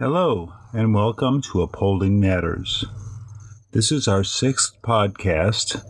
Hello, 0.00 0.54
and 0.72 0.94
welcome 0.94 1.42
to 1.42 1.60
Upholding 1.60 2.18
Matters. 2.18 2.86
This 3.72 3.92
is 3.92 4.08
our 4.08 4.24
sixth 4.24 4.80
podcast, 4.80 5.84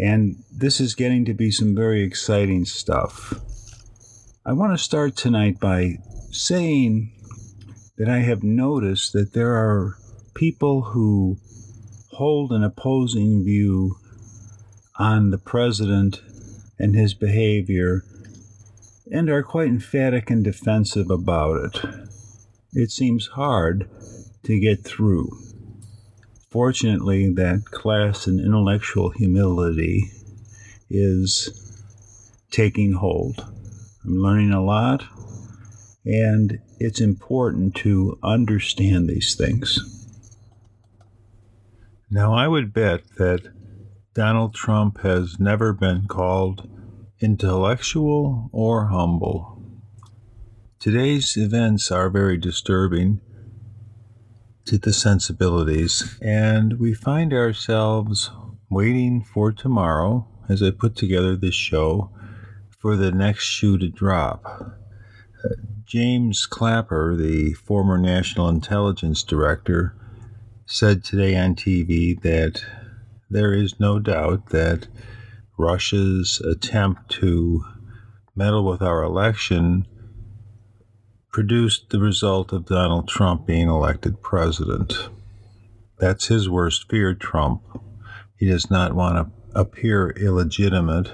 and 0.00 0.42
this 0.50 0.80
is 0.80 0.96
getting 0.96 1.24
to 1.26 1.32
be 1.32 1.52
some 1.52 1.72
very 1.72 2.02
exciting 2.02 2.64
stuff. 2.64 3.34
I 4.44 4.52
want 4.52 4.76
to 4.76 4.82
start 4.82 5.14
tonight 5.14 5.60
by 5.60 5.98
saying 6.32 7.12
that 7.98 8.08
I 8.08 8.18
have 8.18 8.42
noticed 8.42 9.12
that 9.12 9.32
there 9.32 9.54
are 9.54 9.96
people 10.34 10.82
who 10.82 11.38
hold 12.14 12.50
an 12.50 12.64
opposing 12.64 13.44
view 13.44 13.94
on 14.98 15.30
the 15.30 15.38
president 15.38 16.20
and 16.80 16.96
his 16.96 17.14
behavior 17.14 18.02
and 19.12 19.30
are 19.30 19.44
quite 19.44 19.68
emphatic 19.68 20.30
and 20.30 20.42
defensive 20.42 21.10
about 21.10 21.64
it. 21.64 22.01
It 22.74 22.90
seems 22.90 23.26
hard 23.26 23.90
to 24.44 24.58
get 24.58 24.82
through. 24.82 25.30
Fortunately, 26.48 27.30
that 27.30 27.66
class 27.66 28.26
in 28.26 28.40
intellectual 28.40 29.10
humility 29.10 30.10
is 30.88 31.50
taking 32.50 32.94
hold. 32.94 33.46
I'm 34.04 34.16
learning 34.16 34.52
a 34.52 34.64
lot, 34.64 35.04
and 36.06 36.60
it's 36.78 37.00
important 37.00 37.74
to 37.76 38.18
understand 38.22 39.08
these 39.08 39.34
things. 39.34 39.78
Now, 42.10 42.32
I 42.32 42.48
would 42.48 42.72
bet 42.72 43.02
that 43.18 43.52
Donald 44.14 44.54
Trump 44.54 45.00
has 45.02 45.38
never 45.38 45.74
been 45.74 46.06
called 46.06 46.68
intellectual 47.20 48.48
or 48.50 48.86
humble. 48.86 49.51
Today's 50.82 51.36
events 51.36 51.92
are 51.92 52.10
very 52.10 52.36
disturbing 52.36 53.20
to 54.64 54.78
the 54.78 54.92
sensibilities, 54.92 56.18
and 56.20 56.80
we 56.80 56.92
find 56.92 57.32
ourselves 57.32 58.32
waiting 58.68 59.22
for 59.22 59.52
tomorrow 59.52 60.26
as 60.48 60.60
I 60.60 60.72
put 60.72 60.96
together 60.96 61.36
this 61.36 61.54
show 61.54 62.10
for 62.80 62.96
the 62.96 63.12
next 63.12 63.44
shoe 63.44 63.78
to 63.78 63.88
drop. 63.88 64.44
Uh, 64.44 65.50
James 65.84 66.46
Clapper, 66.46 67.14
the 67.14 67.52
former 67.52 67.96
National 67.96 68.48
Intelligence 68.48 69.22
Director, 69.22 69.94
said 70.66 71.04
today 71.04 71.36
on 71.36 71.54
TV 71.54 72.20
that 72.22 72.64
there 73.30 73.54
is 73.54 73.78
no 73.78 74.00
doubt 74.00 74.46
that 74.48 74.88
Russia's 75.56 76.40
attempt 76.40 77.08
to 77.20 77.62
meddle 78.34 78.64
with 78.64 78.82
our 78.82 79.04
election 79.04 79.86
produced 81.32 81.88
the 81.88 81.98
result 81.98 82.52
of 82.52 82.66
Donald 82.66 83.08
Trump 83.08 83.46
being 83.46 83.68
elected 83.68 84.22
president. 84.22 85.08
That's 85.98 86.26
his 86.26 86.48
worst 86.48 86.90
fear, 86.90 87.14
Trump. 87.14 87.62
He 88.36 88.46
does 88.46 88.70
not 88.70 88.94
want 88.94 89.16
to 89.16 89.58
appear 89.58 90.10
illegitimate. 90.10 91.12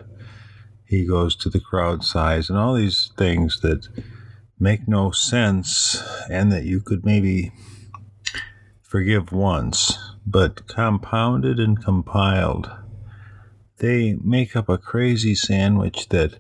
He 0.85 1.07
goes 1.07 1.37
to 1.37 1.49
the 1.49 1.61
crowd 1.61 2.03
size 2.05 2.51
and 2.51 2.59
all 2.59 2.75
these 2.75 3.13
things 3.17 3.61
that 3.61 3.89
make 4.59 4.89
no 4.89 5.13
sense 5.13 6.03
and 6.29 6.51
that 6.51 6.65
you 6.65 6.81
could 6.81 7.05
maybe 7.05 7.53
forgive 8.83 9.31
once, 9.31 9.97
but 10.27 10.67
compounded 10.67 11.61
and 11.61 11.83
compiled, 11.83 12.71
they 13.77 14.17
make 14.25 14.57
up 14.57 14.69
a 14.69 14.79
crazy 14.79 15.35
sandwich 15.35 16.09
that 16.09 16.39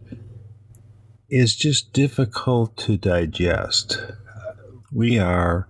is 1.28 1.55
just 1.55 1.93
difficult 1.93 2.77
to 2.78 2.97
digest. 2.97 3.99
We 4.91 5.19
are 5.19 5.69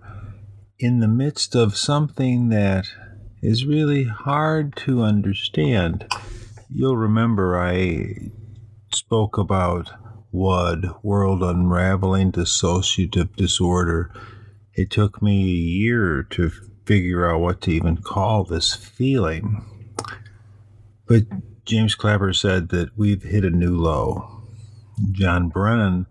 in 0.79 0.99
the 0.99 1.07
midst 1.07 1.53
of 1.53 1.75
something 1.75 2.47
that 2.49 2.87
is 3.41 3.65
really 3.65 4.05
hard 4.05 4.75
to 4.77 5.01
understand. 5.01 6.05
You'll 6.69 6.95
remember 6.95 7.59
I 7.59 8.31
spoke 8.93 9.37
about 9.37 9.91
WUD, 10.31 10.93
World 11.03 11.43
Unraveling 11.43 12.31
Dissociative 12.31 13.35
Disorder. 13.35 14.13
It 14.75 14.89
took 14.89 15.21
me 15.21 15.43
a 15.43 15.55
year 15.55 16.23
to 16.29 16.51
figure 16.85 17.29
out 17.29 17.41
what 17.41 17.61
to 17.61 17.71
even 17.71 17.97
call 17.97 18.45
this 18.45 18.75
feeling. 18.75 19.65
But 21.05 21.23
James 21.65 21.95
Clapper 21.95 22.31
said 22.31 22.69
that 22.69 22.97
we've 22.97 23.23
hit 23.23 23.43
a 23.43 23.49
new 23.49 23.75
low 23.75 24.38
John 25.11 25.49
Brennan, 25.49 26.05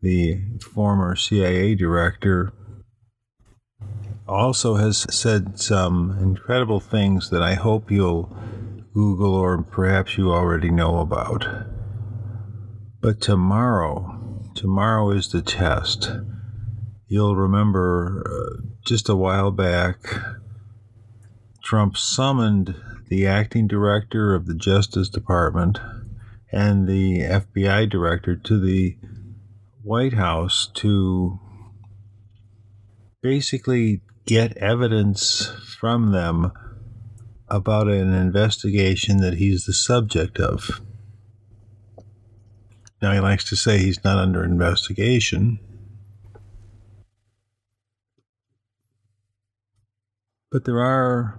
the 0.00 0.40
former 0.60 1.16
CIA 1.16 1.74
director, 1.74 2.52
also 4.26 4.76
has 4.76 5.06
said 5.14 5.58
some 5.58 6.16
incredible 6.20 6.80
things 6.80 7.30
that 7.30 7.42
I 7.42 7.54
hope 7.54 7.90
you'll 7.90 8.34
Google 8.94 9.34
or 9.34 9.62
perhaps 9.62 10.18
you 10.18 10.30
already 10.30 10.70
know 10.70 10.98
about. 10.98 11.46
But 13.00 13.20
tomorrow, 13.20 14.50
tomorrow 14.54 15.10
is 15.10 15.28
the 15.28 15.42
test. 15.42 16.10
You'll 17.08 17.36
remember 17.36 18.22
uh, 18.26 18.62
just 18.86 19.08
a 19.08 19.16
while 19.16 19.50
back, 19.50 19.98
Trump 21.64 21.96
summoned 21.96 22.74
the 23.08 23.26
acting 23.26 23.66
director 23.66 24.34
of 24.34 24.46
the 24.46 24.54
Justice 24.54 25.08
Department 25.08 25.78
and 26.52 26.86
the 26.86 27.20
FBI 27.20 27.88
director 27.88 28.36
to 28.36 28.60
the 28.60 28.96
White 29.82 30.12
House 30.12 30.70
to 30.74 31.40
basically 33.22 34.02
get 34.26 34.56
evidence 34.58 35.46
from 35.80 36.12
them 36.12 36.52
about 37.48 37.88
an 37.88 38.12
investigation 38.12 39.18
that 39.18 39.34
he's 39.34 39.64
the 39.64 39.72
subject 39.72 40.38
of. 40.38 40.80
Now, 43.00 43.12
he 43.12 43.20
likes 43.20 43.44
to 43.48 43.56
say 43.56 43.78
he's 43.78 44.04
not 44.04 44.18
under 44.18 44.44
investigation. 44.44 45.58
But 50.50 50.64
there 50.64 50.80
are 50.80 51.38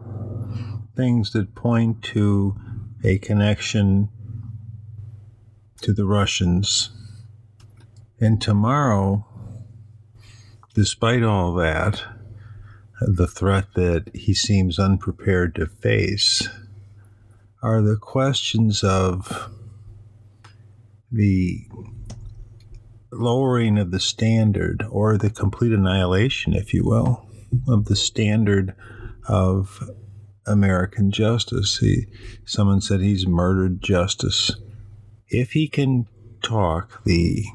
things 0.95 1.31
that 1.31 1.56
point 1.56 2.01
to 2.03 2.56
a 3.03 3.18
connection 3.19 4.09
to 5.83 5.94
the 5.94 6.05
Russians. 6.05 6.91
And 8.19 8.41
tomorrow, 8.41 9.25
despite 10.73 11.23
all 11.23 11.53
that, 11.55 12.03
the 13.01 13.27
threat 13.27 13.66
that 13.75 14.09
he 14.13 14.33
seems 14.33 14.79
unprepared 14.79 15.55
to 15.55 15.66
face 15.67 16.47
are 17.61 17.81
the 17.81 17.97
questions 17.97 18.81
of 18.81 19.49
the 21.11 21.67
lowering 23.11 23.77
of 23.77 23.91
the 23.91 24.00
standard 24.00 24.85
or 24.89 25.17
the 25.17 25.29
complete 25.29 25.73
annihilation, 25.73 26.53
if 26.53 26.73
you 26.73 26.85
will, 26.85 27.27
of 27.68 27.85
the 27.85 27.95
standard 27.97 28.74
of 29.27 29.89
American 30.47 31.12
justice. 31.12 31.77
He, 31.80 32.06
someone 32.45 32.80
said 32.80 33.01
he's 33.01 33.27
murdered 33.27 33.81
justice 33.81 34.51
if 35.33 35.53
he 35.53 35.68
can 35.68 36.07
talk 36.41 37.03
the 37.03 37.45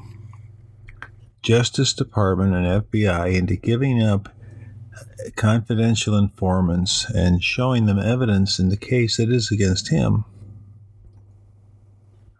Justice 1.41 1.93
Department 1.93 2.53
and 2.53 2.83
FBI 2.83 3.33
into 3.33 3.55
giving 3.55 4.03
up 4.03 4.29
confidential 5.35 6.17
informants 6.17 7.09
and 7.09 7.43
showing 7.43 7.85
them 7.85 7.99
evidence 7.99 8.59
in 8.59 8.69
the 8.69 8.77
case 8.77 9.17
that 9.17 9.29
is 9.29 9.51
against 9.51 9.89
him, 9.89 10.25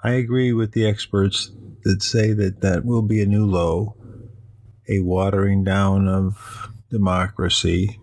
I 0.03 0.12
agree 0.12 0.53
with 0.53 0.74
the 0.74 0.86
experts 0.86 1.51
that 1.83 2.03
say 2.03 2.33
that 2.33 2.62
that 2.62 2.86
will 2.86 3.01
be 3.01 3.21
a 3.21 3.25
new 3.25 3.45
low, 3.45 3.95
a 4.88 5.00
watering 5.00 5.63
down 5.63 6.07
of 6.07 6.69
democracy. 6.89 8.00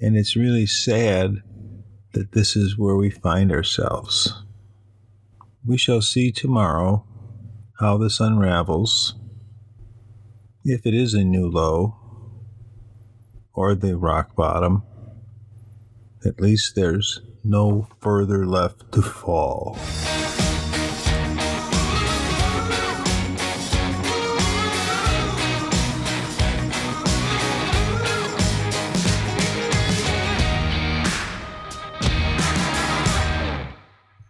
And 0.00 0.16
it's 0.16 0.36
really 0.36 0.66
sad 0.66 1.42
that 2.12 2.32
this 2.32 2.56
is 2.56 2.78
where 2.78 2.96
we 2.96 3.10
find 3.10 3.52
ourselves. 3.52 4.43
We 5.66 5.78
shall 5.78 6.02
see 6.02 6.30
tomorrow 6.30 7.04
how 7.80 7.98
this 7.98 8.20
unravels. 8.20 9.14
If 10.64 10.86
it 10.86 10.94
is 10.94 11.14
a 11.14 11.24
new 11.24 11.48
low, 11.48 12.04
or 13.54 13.74
the 13.74 13.96
rock 13.96 14.34
bottom. 14.34 14.82
At 16.26 16.40
least 16.40 16.74
there's 16.74 17.20
no 17.44 17.88
further 18.00 18.46
left 18.46 18.90
to 18.92 19.02
fall. 19.02 19.78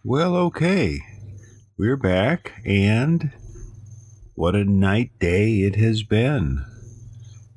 Well, 0.06 0.36
okay. 0.36 1.00
We're 1.76 1.96
back, 1.96 2.62
and 2.64 3.32
what 4.36 4.54
a 4.54 4.64
night 4.64 5.10
day 5.18 5.62
it 5.62 5.74
has 5.74 6.04
been. 6.04 6.64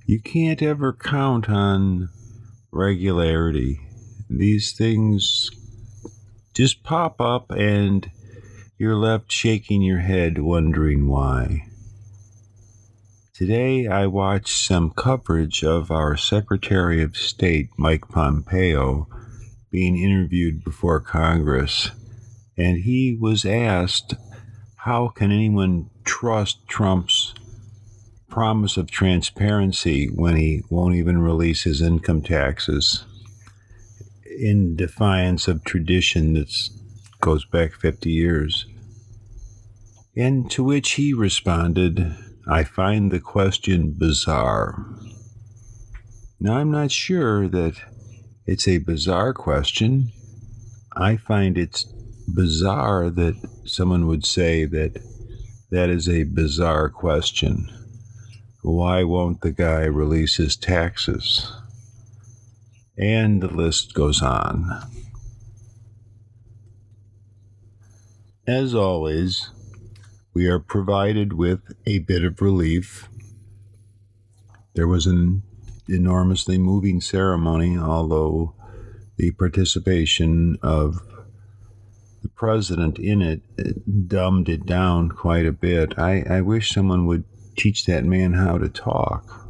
You 0.07 0.19
can't 0.19 0.59
ever 0.63 0.91
count 0.91 1.47
on 1.47 2.09
regularity. 2.71 3.79
These 4.27 4.71
things 4.75 5.51
just 6.55 6.81
pop 6.81 7.21
up, 7.21 7.51
and 7.51 8.09
you're 8.79 8.95
left 8.95 9.31
shaking 9.31 9.83
your 9.83 9.99
head, 9.99 10.39
wondering 10.39 11.07
why. 11.07 11.67
Today, 13.35 13.85
I 13.85 14.07
watched 14.07 14.65
some 14.65 14.89
coverage 14.89 15.63
of 15.63 15.91
our 15.91 16.17
Secretary 16.17 17.03
of 17.03 17.15
State, 17.15 17.69
Mike 17.77 18.09
Pompeo, 18.09 19.07
being 19.69 19.95
interviewed 19.95 20.63
before 20.63 20.99
Congress 21.01 21.91
and 22.57 22.79
he 22.79 23.15
was 23.19 23.45
asked, 23.45 24.15
How 24.77 25.09
can 25.09 25.31
anyone 25.31 25.89
trust 26.03 26.67
Trump's 26.67 27.33
promise 28.29 28.77
of 28.77 28.89
transparency 28.89 30.07
when 30.07 30.35
he 30.35 30.63
won't 30.69 30.95
even 30.95 31.19
release 31.19 31.63
his 31.63 31.81
income 31.81 32.21
taxes 32.21 33.05
in 34.39 34.75
defiance 34.75 35.47
of 35.47 35.63
tradition 35.63 36.33
that 36.33 36.51
goes 37.21 37.45
back 37.45 37.73
50 37.73 38.11
years? 38.11 38.65
And 40.15 40.49
to 40.51 40.63
which 40.63 40.93
he 40.93 41.13
responded, 41.13 42.15
I 42.49 42.63
find 42.63 43.11
the 43.11 43.19
question 43.19 43.93
bizarre. 43.97 44.83
Now, 46.39 46.57
I'm 46.57 46.71
not 46.71 46.91
sure 46.91 47.47
that 47.47 47.75
it's 48.45 48.67
a 48.67 48.77
bizarre 48.77 49.33
question. 49.33 50.11
I 50.95 51.17
find 51.17 51.57
it's 51.57 51.85
bizarre 52.33 53.09
that 53.09 53.35
someone 53.65 54.07
would 54.07 54.25
say 54.25 54.65
that 54.65 55.01
that 55.69 55.89
is 55.89 56.07
a 56.07 56.23
bizarre 56.23 56.89
question. 56.89 57.69
Why 58.61 59.03
won't 59.03 59.41
the 59.41 59.51
guy 59.51 59.83
release 59.83 60.37
his 60.37 60.55
taxes? 60.55 61.51
And 62.97 63.41
the 63.41 63.47
list 63.47 63.93
goes 63.93 64.21
on. 64.21 64.69
As 68.47 68.73
always, 68.73 69.49
we 70.33 70.47
are 70.47 70.59
provided 70.59 71.33
with 71.33 71.59
a 71.85 71.99
bit 71.99 72.23
of 72.23 72.41
relief. 72.41 73.09
There 74.73 74.87
was 74.87 75.05
an 75.05 75.43
enormously 75.89 76.57
moving 76.57 77.01
ceremony, 77.01 77.77
although 77.77 78.55
the 79.17 79.31
participation 79.31 80.57
of 80.61 81.01
the 82.21 82.29
president 82.29 82.99
in 82.99 83.21
it 83.21 84.07
dumbed 84.07 84.49
it 84.49 84.65
down 84.65 85.09
quite 85.09 85.45
a 85.45 85.51
bit. 85.51 85.97
I, 85.97 86.23
I 86.29 86.41
wish 86.41 86.71
someone 86.73 87.05
would 87.07 87.23
teach 87.55 87.85
that 87.85 88.05
man 88.05 88.33
how 88.33 88.57
to 88.57 88.69
talk. 88.69 89.47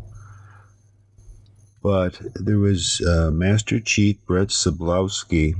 But 1.83 2.19
there 2.35 2.57
was 2.57 3.01
uh, 3.01 3.31
Master 3.31 3.79
Chief 3.79 4.17
Britt 4.25 4.49
Slabinski, 4.49 5.55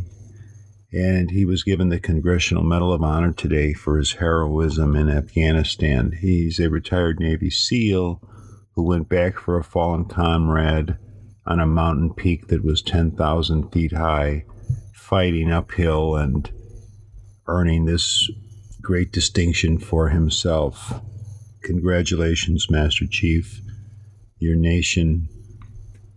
and 0.92 1.32
he 1.32 1.46
was 1.46 1.64
given 1.64 1.90
the 1.90 2.00
Congressional 2.00 2.64
Medal 2.64 2.94
of 2.94 3.04
Honor 3.04 3.32
today 3.32 3.74
for 3.74 3.98
his 3.98 4.14
heroism 4.14 4.96
in 4.96 5.10
Afghanistan. 5.10 6.14
He's 6.20 6.60
a 6.60 6.70
retired 6.70 7.20
Navy 7.20 7.50
SEAL 7.50 8.22
who 8.76 8.84
went 8.84 9.10
back 9.10 9.38
for 9.38 9.58
a 9.58 9.64
fallen 9.64 10.06
comrade 10.06 10.98
on 11.46 11.60
a 11.60 11.66
mountain 11.66 12.14
peak 12.14 12.48
that 12.48 12.64
was 12.64 12.82
10,000 12.82 13.72
feet 13.72 13.94
high, 13.94 14.46
fighting 14.94 15.52
uphill 15.52 16.16
and 16.16 16.52
earning 17.48 17.86
this 17.86 18.30
great 18.82 19.12
distinction 19.12 19.78
for 19.78 20.10
himself. 20.10 21.02
Congratulations, 21.64 22.70
Master 22.70 23.06
Chief. 23.06 23.62
Your 24.40 24.56
nation 24.56 25.28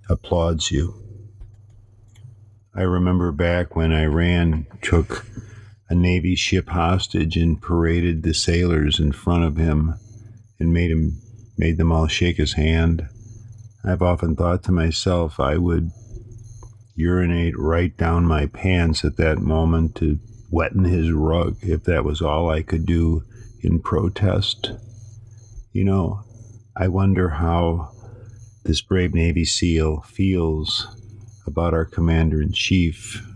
applauds 0.08 0.70
you. 0.70 0.94
I 2.74 2.82
remember 2.82 3.32
back 3.32 3.74
when 3.74 3.92
Iran 3.92 4.66
took 4.82 5.26
a 5.88 5.94
Navy 5.94 6.36
ship 6.36 6.68
hostage 6.68 7.36
and 7.36 7.60
paraded 7.60 8.22
the 8.22 8.32
sailors 8.32 9.00
in 9.00 9.10
front 9.10 9.44
of 9.44 9.56
him 9.56 9.94
and 10.60 10.72
made 10.72 10.90
him 10.90 11.20
made 11.58 11.76
them 11.76 11.90
all 11.90 12.06
shake 12.06 12.36
his 12.36 12.54
hand. 12.54 13.08
I've 13.84 14.02
often 14.02 14.36
thought 14.36 14.62
to 14.64 14.72
myself 14.72 15.40
I 15.40 15.56
would 15.56 15.90
urinate 16.94 17.58
right 17.58 17.96
down 17.96 18.24
my 18.24 18.46
pants 18.46 19.04
at 19.04 19.16
that 19.16 19.38
moment 19.38 19.94
to 19.96 20.18
wetting 20.50 20.84
his 20.84 21.12
rug 21.12 21.56
if 21.62 21.84
that 21.84 22.04
was 22.04 22.20
all 22.20 22.50
I 22.50 22.62
could 22.62 22.84
do 22.84 23.24
in 23.60 23.80
protest. 23.80 24.72
You 25.72 25.84
know, 25.84 26.24
I 26.76 26.88
wonder 26.88 27.28
how 27.28 27.92
this 28.64 28.80
brave 28.80 29.14
Navy 29.14 29.44
SEAL 29.44 30.02
feels 30.02 30.96
about 31.46 31.74
our 31.74 31.84
commander 31.84 32.40
in 32.42 32.52
chief. 32.52 33.26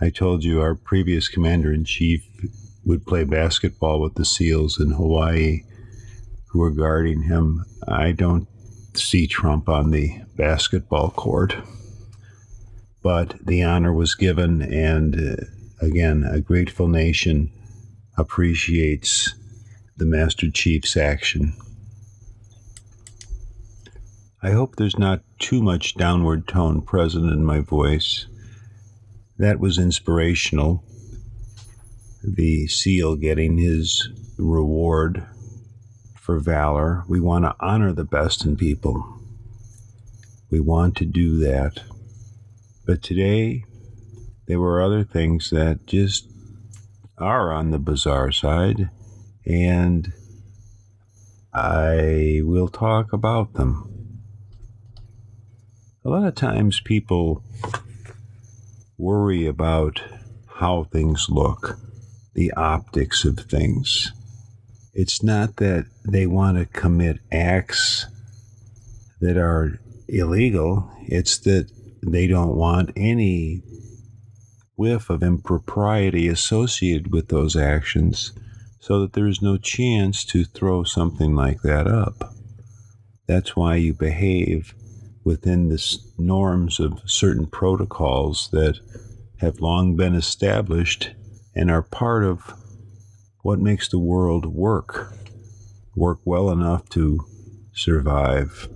I 0.00 0.10
told 0.10 0.44
you 0.44 0.60
our 0.60 0.74
previous 0.74 1.28
commander 1.28 1.72
in 1.72 1.84
chief 1.84 2.26
would 2.84 3.06
play 3.06 3.24
basketball 3.24 4.00
with 4.00 4.14
the 4.14 4.24
SEALs 4.24 4.80
in 4.80 4.92
Hawaii 4.92 5.60
who 6.48 6.62
are 6.62 6.70
guarding 6.70 7.22
him. 7.22 7.64
I 7.86 8.12
don't 8.12 8.48
see 8.94 9.26
Trump 9.26 9.68
on 9.68 9.90
the 9.90 10.20
basketball 10.36 11.10
court. 11.10 11.54
But 13.02 13.34
the 13.44 13.62
honor 13.62 13.92
was 13.92 14.14
given, 14.14 14.60
and 14.60 15.14
uh, 15.14 15.44
Again, 15.82 16.24
a 16.24 16.40
grateful 16.40 16.88
nation 16.88 17.50
appreciates 18.18 19.34
the 19.96 20.04
Master 20.04 20.50
Chief's 20.50 20.94
action. 20.94 21.54
I 24.42 24.50
hope 24.50 24.76
there's 24.76 24.98
not 24.98 25.22
too 25.38 25.62
much 25.62 25.94
downward 25.94 26.46
tone 26.46 26.82
present 26.82 27.32
in 27.32 27.46
my 27.46 27.60
voice. 27.60 28.26
That 29.38 29.58
was 29.58 29.78
inspirational. 29.78 30.84
The 32.22 32.66
SEAL 32.66 33.16
getting 33.16 33.56
his 33.56 34.10
reward 34.36 35.26
for 36.14 36.38
valor. 36.40 37.04
We 37.08 37.20
want 37.20 37.46
to 37.46 37.56
honor 37.58 37.92
the 37.92 38.04
best 38.04 38.44
in 38.44 38.56
people. 38.56 39.18
We 40.50 40.60
want 40.60 40.94
to 40.98 41.06
do 41.06 41.38
that. 41.38 41.82
But 42.84 43.02
today, 43.02 43.64
there 44.50 44.58
were 44.58 44.82
other 44.82 45.04
things 45.04 45.50
that 45.50 45.86
just 45.86 46.28
are 47.16 47.52
on 47.52 47.70
the 47.70 47.78
bizarre 47.78 48.32
side, 48.32 48.90
and 49.46 50.12
I 51.54 52.40
will 52.42 52.66
talk 52.66 53.12
about 53.12 53.52
them. 53.52 54.18
A 56.04 56.08
lot 56.08 56.26
of 56.26 56.34
times 56.34 56.80
people 56.80 57.44
worry 58.98 59.46
about 59.46 60.02
how 60.56 60.84
things 60.84 61.28
look, 61.28 61.78
the 62.34 62.52
optics 62.54 63.24
of 63.24 63.38
things. 63.38 64.10
It's 64.94 65.22
not 65.22 65.56
that 65.56 65.86
they 66.04 66.26
want 66.26 66.58
to 66.58 66.64
commit 66.66 67.20
acts 67.30 68.06
that 69.20 69.36
are 69.36 69.78
illegal, 70.08 70.90
it's 71.02 71.38
that 71.38 71.70
they 72.02 72.26
don't 72.26 72.56
want 72.56 72.90
any 72.96 73.62
whiff 74.80 75.10
of 75.10 75.22
impropriety 75.22 76.26
associated 76.26 77.12
with 77.12 77.28
those 77.28 77.54
actions 77.54 78.32
so 78.80 78.98
that 78.98 79.12
there 79.12 79.26
is 79.26 79.42
no 79.42 79.58
chance 79.58 80.24
to 80.24 80.42
throw 80.42 80.82
something 80.82 81.36
like 81.36 81.60
that 81.60 81.86
up. 81.86 82.32
That's 83.26 83.54
why 83.54 83.74
you 83.76 83.92
behave 83.92 84.74
within 85.22 85.68
the 85.68 85.98
norms 86.16 86.80
of 86.80 87.02
certain 87.04 87.46
protocols 87.46 88.48
that 88.52 88.80
have 89.40 89.60
long 89.60 89.96
been 89.96 90.14
established 90.14 91.10
and 91.54 91.70
are 91.70 91.82
part 91.82 92.24
of 92.24 92.54
what 93.42 93.58
makes 93.58 93.86
the 93.86 93.98
world 93.98 94.46
work, 94.46 95.12
work 95.94 96.20
well 96.24 96.50
enough 96.50 96.88
to 96.88 97.20
survive. 97.74 98.66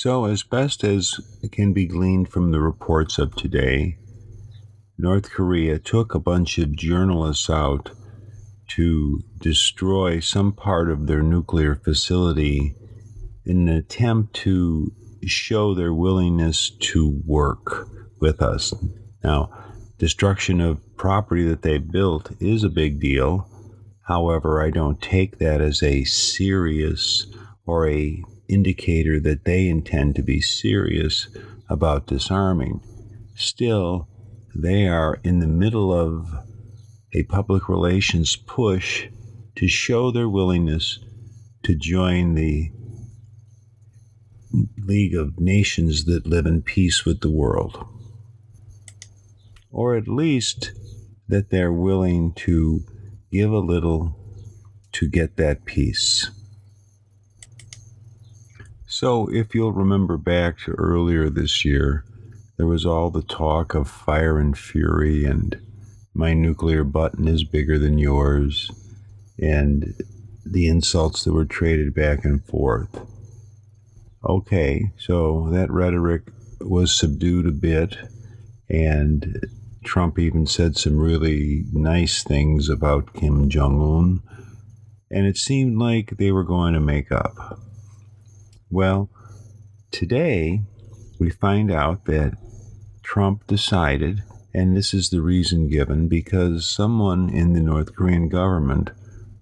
So, 0.00 0.26
as 0.26 0.44
best 0.44 0.84
as 0.84 1.18
can 1.50 1.72
be 1.72 1.84
gleaned 1.84 2.28
from 2.28 2.52
the 2.52 2.60
reports 2.60 3.18
of 3.18 3.34
today, 3.34 3.98
North 4.96 5.28
Korea 5.28 5.80
took 5.80 6.14
a 6.14 6.20
bunch 6.20 6.56
of 6.58 6.76
journalists 6.76 7.50
out 7.50 7.90
to 8.76 9.20
destroy 9.40 10.20
some 10.20 10.52
part 10.52 10.88
of 10.88 11.08
their 11.08 11.20
nuclear 11.20 11.74
facility 11.74 12.76
in 13.44 13.66
an 13.66 13.74
attempt 13.74 14.34
to 14.34 14.92
show 15.24 15.74
their 15.74 15.92
willingness 15.92 16.70
to 16.70 17.20
work 17.26 17.88
with 18.20 18.40
us. 18.40 18.72
Now, 19.24 19.50
destruction 19.98 20.60
of 20.60 20.78
property 20.96 21.42
that 21.48 21.62
they 21.62 21.78
built 21.78 22.30
is 22.38 22.62
a 22.62 22.68
big 22.68 23.00
deal. 23.00 23.50
However, 24.06 24.62
I 24.62 24.70
don't 24.70 25.02
take 25.02 25.38
that 25.38 25.60
as 25.60 25.82
a 25.82 26.04
serious 26.04 27.26
or 27.66 27.88
a 27.88 28.22
indicator 28.48 29.20
that 29.20 29.44
they 29.44 29.68
intend 29.68 30.16
to 30.16 30.22
be 30.22 30.40
serious 30.40 31.28
about 31.68 32.06
disarming. 32.06 32.80
Still, 33.34 34.08
they 34.54 34.88
are 34.88 35.20
in 35.22 35.38
the 35.38 35.46
middle 35.46 35.92
of 35.92 36.28
a 37.14 37.22
public 37.24 37.68
relations 37.68 38.36
push 38.36 39.08
to 39.56 39.68
show 39.68 40.10
their 40.10 40.28
willingness 40.28 40.98
to 41.62 41.74
join 41.74 42.34
the 42.34 42.70
League 44.78 45.14
of 45.14 45.38
Nations 45.38 46.04
that 46.06 46.26
live 46.26 46.46
in 46.46 46.62
peace 46.62 47.04
with 47.04 47.20
the 47.20 47.30
world. 47.30 47.86
Or 49.70 49.94
at 49.96 50.08
least 50.08 50.72
that 51.28 51.50
they're 51.50 51.72
willing 51.72 52.32
to 52.32 52.84
give 53.30 53.52
a 53.52 53.58
little 53.58 54.16
to 54.92 55.08
get 55.08 55.36
that 55.36 55.64
peace. 55.66 56.30
So, 59.00 59.28
if 59.30 59.54
you'll 59.54 59.70
remember 59.70 60.16
back 60.16 60.58
to 60.64 60.72
earlier 60.72 61.30
this 61.30 61.64
year, 61.64 62.04
there 62.56 62.66
was 62.66 62.84
all 62.84 63.10
the 63.10 63.22
talk 63.22 63.76
of 63.76 63.88
fire 63.88 64.40
and 64.40 64.58
fury, 64.58 65.24
and 65.24 65.56
my 66.14 66.34
nuclear 66.34 66.82
button 66.82 67.28
is 67.28 67.44
bigger 67.44 67.78
than 67.78 67.98
yours, 67.98 68.68
and 69.40 69.94
the 70.44 70.66
insults 70.66 71.22
that 71.22 71.32
were 71.32 71.44
traded 71.44 71.94
back 71.94 72.24
and 72.24 72.44
forth. 72.44 73.06
Okay, 74.28 74.90
so 74.98 75.48
that 75.52 75.70
rhetoric 75.70 76.22
was 76.60 76.92
subdued 76.92 77.46
a 77.46 77.52
bit, 77.52 77.96
and 78.68 79.46
Trump 79.84 80.18
even 80.18 80.44
said 80.44 80.76
some 80.76 80.98
really 80.98 81.66
nice 81.72 82.24
things 82.24 82.68
about 82.68 83.14
Kim 83.14 83.48
Jong 83.48 83.80
un, 83.80 84.22
and 85.08 85.24
it 85.24 85.36
seemed 85.36 85.78
like 85.78 86.16
they 86.16 86.32
were 86.32 86.42
going 86.42 86.74
to 86.74 86.80
make 86.80 87.12
up. 87.12 87.60
Well, 88.70 89.08
today 89.90 90.60
we 91.18 91.30
find 91.30 91.72
out 91.72 92.04
that 92.04 92.36
Trump 93.02 93.46
decided, 93.46 94.22
and 94.52 94.76
this 94.76 94.92
is 94.92 95.08
the 95.08 95.22
reason 95.22 95.68
given, 95.68 96.06
because 96.06 96.68
someone 96.68 97.30
in 97.30 97.54
the 97.54 97.62
North 97.62 97.96
Korean 97.96 98.28
government 98.28 98.90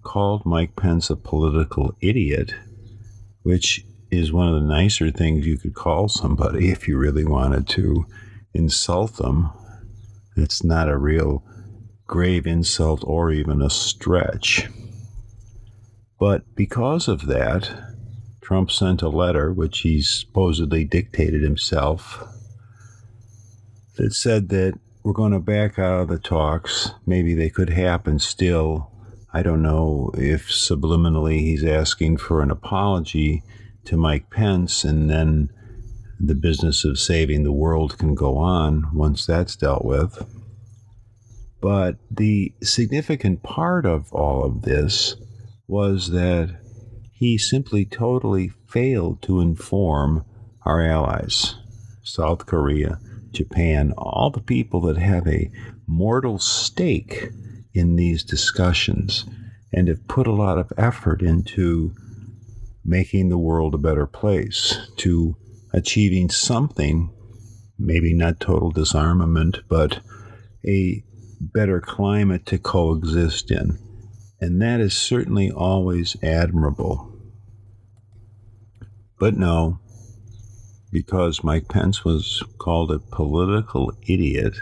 called 0.01 0.45
Mike 0.45 0.77
Pence 0.77 1.09
a 1.09 1.17
political 1.17 1.93
idiot, 1.99 2.53
which 3.43 3.85
is 4.09 4.31
one 4.31 4.47
of 4.47 4.53
the 4.53 4.67
nicer 4.67 5.11
things 5.11 5.45
you 5.45 5.57
could 5.57 5.75
call 5.75 6.07
somebody 6.07 6.71
if 6.71 6.87
you 6.87 6.97
really 6.97 7.25
wanted 7.25 7.67
to 7.67 8.05
insult 8.53 9.17
them. 9.17 9.49
It's 10.37 10.63
not 10.63 10.87
a 10.87 10.97
real 10.97 11.43
grave 12.05 12.47
insult 12.47 13.03
or 13.05 13.31
even 13.31 13.61
a 13.61 13.69
stretch. 13.69 14.69
But 16.17 16.55
because 16.55 17.09
of 17.09 17.25
that, 17.27 17.86
Trump 18.47 18.71
sent 18.71 19.01
a 19.01 19.09
letter, 19.09 19.51
which 19.51 19.79
he 19.79 20.01
supposedly 20.01 20.85
dictated 20.85 21.43
himself, 21.43 22.23
that 23.97 24.13
said 24.13 24.47
that 24.47 24.79
we're 25.03 25.11
going 25.11 25.33
to 25.33 25.39
back 25.39 25.77
out 25.77 25.99
of 25.99 26.07
the 26.07 26.17
talks. 26.17 26.91
Maybe 27.05 27.33
they 27.33 27.49
could 27.49 27.71
happen 27.71 28.19
still. 28.19 28.89
I 29.33 29.43
don't 29.43 29.61
know 29.61 30.11
if 30.13 30.47
subliminally 30.47 31.39
he's 31.39 31.65
asking 31.65 32.19
for 32.19 32.41
an 32.41 32.49
apology 32.49 33.43
to 33.83 33.97
Mike 33.97 34.29
Pence, 34.29 34.85
and 34.85 35.09
then 35.09 35.49
the 36.17 36.33
business 36.33 36.85
of 36.85 36.97
saving 36.97 37.43
the 37.43 37.51
world 37.51 37.97
can 37.97 38.15
go 38.15 38.37
on 38.37 38.95
once 38.95 39.25
that's 39.25 39.57
dealt 39.57 39.83
with. 39.83 40.25
But 41.59 41.97
the 42.09 42.53
significant 42.63 43.43
part 43.43 43.85
of 43.85 44.13
all 44.13 44.45
of 44.45 44.61
this 44.61 45.17
was 45.67 46.11
that 46.11 46.61
he 47.17 47.35
simply 47.37 47.83
totally 47.83 48.51
failed 48.67 49.21
to 49.23 49.41
inform 49.41 50.23
our 50.63 50.81
allies, 50.81 51.55
South 52.03 52.45
Korea, 52.45 52.99
Japan, 53.31 53.91
all 53.97 54.29
the 54.29 54.41
people 54.41 54.81
that 54.81 54.97
have 54.97 55.27
a 55.27 55.49
mortal 55.87 56.37
stake 56.37 57.29
in 57.73 57.95
these 57.95 58.23
discussions 58.23 59.25
and 59.73 59.87
have 59.87 60.07
put 60.07 60.27
a 60.27 60.31
lot 60.31 60.59
of 60.59 60.71
effort 60.77 61.23
into 61.23 61.91
making 62.85 63.29
the 63.29 63.37
world 63.37 63.73
a 63.73 63.79
better 63.79 64.05
place, 64.05 64.77
to 64.97 65.35
achieving 65.73 66.29
something, 66.29 67.09
maybe 67.79 68.13
not 68.13 68.39
total 68.39 68.69
disarmament, 68.69 69.57
but 69.67 69.99
a 70.67 71.03
better 71.41 71.81
climate 71.81 72.45
to 72.45 72.57
coexist 72.59 73.49
in. 73.49 73.77
And 74.39 74.61
that 74.61 74.79
is 74.79 74.93
certainly 74.93 75.49
always 75.49 76.15
admirable. 76.21 77.11
But 79.19 79.35
no, 79.35 79.79
because 80.91 81.43
Mike 81.43 81.67
Pence 81.67 82.05
was 82.05 82.43
called 82.59 82.91
a 82.91 82.99
political 82.99 83.91
idiot, 84.07 84.55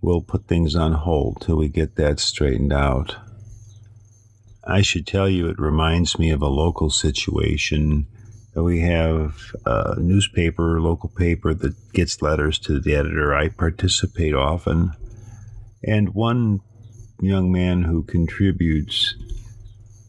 we'll 0.00 0.22
put 0.22 0.48
things 0.48 0.74
on 0.74 0.92
hold 0.92 1.40
till 1.40 1.56
we 1.56 1.68
get 1.68 1.94
that 1.96 2.18
straightened 2.18 2.72
out. 2.72 3.16
I 4.64 4.82
should 4.82 5.06
tell 5.06 5.28
you, 5.28 5.48
it 5.48 5.58
reminds 5.58 6.18
me 6.18 6.30
of 6.30 6.42
a 6.42 6.48
local 6.48 6.90
situation. 6.90 8.06
We 8.54 8.80
have 8.80 9.54
a 9.64 9.98
newspaper, 9.98 10.80
local 10.80 11.08
paper 11.08 11.54
that 11.54 11.92
gets 11.92 12.20
letters 12.20 12.58
to 12.60 12.80
the 12.80 12.94
editor. 12.94 13.34
I 13.34 13.48
participate 13.48 14.34
often. 14.34 14.92
And 15.84 16.14
one 16.14 16.60
young 17.22 17.52
man 17.52 17.84
who 17.84 18.02
contributes 18.02 19.14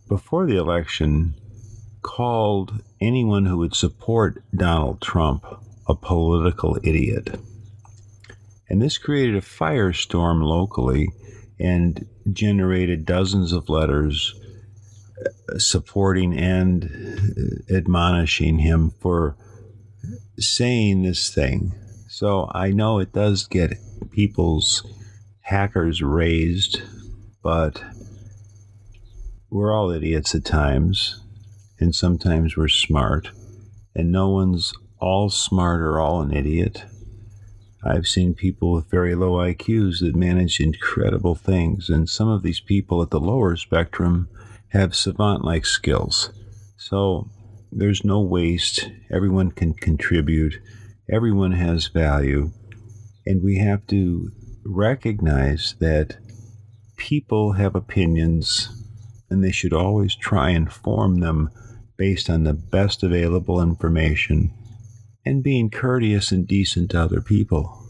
before 0.09 0.47
the 0.47 0.57
election 0.57 1.35
called 2.01 2.81
anyone 2.99 3.45
who 3.45 3.57
would 3.57 3.75
support 3.75 4.43
Donald 4.53 4.99
Trump 4.99 5.45
a 5.87 5.95
political 5.95 6.77
idiot. 6.83 7.39
And 8.67 8.81
this 8.81 8.97
created 8.97 9.35
a 9.35 9.41
firestorm 9.41 10.41
locally 10.41 11.09
and 11.59 12.07
generated 12.31 13.05
dozens 13.05 13.53
of 13.53 13.69
letters 13.69 14.33
uh, 15.19 15.59
supporting 15.59 16.35
and 16.35 17.63
admonishing 17.71 18.57
him 18.57 18.91
for 18.99 19.37
saying 20.39 21.03
this 21.03 21.33
thing. 21.33 21.73
So 22.09 22.49
I 22.53 22.71
know 22.71 22.97
it 22.99 23.13
does 23.13 23.45
get 23.45 23.77
people's 24.11 24.83
hackers 25.41 26.01
raised, 26.01 26.81
but 27.43 27.83
we're 29.49 29.71
all 29.71 29.91
idiots 29.91 30.33
at 30.33 30.45
times, 30.45 31.21
and 31.79 31.93
sometimes 31.93 32.57
we're 32.57 32.69
smart, 32.69 33.29
and 33.93 34.11
no 34.11 34.29
one's 34.29 34.73
all 34.99 35.29
smart 35.29 35.81
or 35.81 35.99
all 35.99 36.21
an 36.21 36.33
idiot. 36.33 36.85
I've 37.85 38.07
seen 38.07 38.33
people 38.33 38.71
with 38.71 38.89
very 38.89 39.13
low 39.13 39.33
IQs 39.33 39.99
that 39.99 40.15
manage 40.15 40.61
incredible 40.61 41.35
things, 41.35 41.89
and 41.89 42.09
some 42.09 42.29
of 42.29 42.41
these 42.41 42.61
people 42.61 43.01
at 43.01 43.09
the 43.09 43.19
lower 43.19 43.57
spectrum 43.57 44.29
have 44.69 44.95
savant 44.95 45.43
like 45.43 45.65
skills. 45.65 46.31
So 46.77 47.29
there's 47.71 48.05
no 48.05 48.21
waste. 48.21 48.89
Everyone 49.11 49.51
can 49.51 49.73
contribute, 49.73 50.59
everyone 51.11 51.51
has 51.51 51.87
value. 51.87 52.51
And 53.25 53.43
we 53.43 53.57
have 53.57 53.85
to 53.87 54.31
recognize 54.65 55.75
that 55.79 56.17
people 56.95 57.53
have 57.53 57.75
opinions 57.75 58.69
and 59.29 59.43
they 59.43 59.51
should 59.51 59.73
always 59.73 60.15
try 60.15 60.49
and 60.49 60.71
form 60.71 61.19
them 61.19 61.49
based 61.97 62.29
on 62.29 62.43
the 62.43 62.53
best 62.53 63.03
available 63.03 63.61
information 63.61 64.53
and 65.25 65.43
being 65.43 65.69
courteous 65.69 66.31
and 66.31 66.47
decent 66.47 66.91
to 66.91 67.01
other 67.01 67.21
people. 67.21 67.83